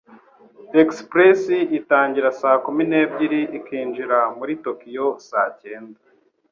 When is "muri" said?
4.37-4.53